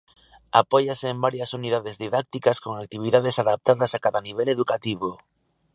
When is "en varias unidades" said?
1.13-1.99